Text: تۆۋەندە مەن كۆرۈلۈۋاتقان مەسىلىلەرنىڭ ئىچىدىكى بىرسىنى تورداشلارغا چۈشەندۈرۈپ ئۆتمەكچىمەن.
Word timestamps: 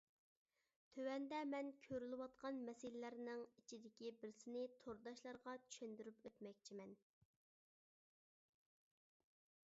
تۆۋەندە 0.93 1.39
مەن 1.49 1.67
كۆرۈلۈۋاتقان 1.87 2.61
مەسىلىلەرنىڭ 2.69 3.43
ئىچىدىكى 3.59 4.09
بىرسىنى 4.23 4.63
تورداشلارغا 4.85 5.53
چۈشەندۈرۈپ 5.75 6.25
ئۆتمەكچىمەن. 6.29 6.97